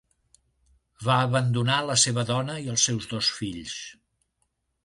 [1.07, 3.79] Va abandonar la seva dona i els seus dos fills.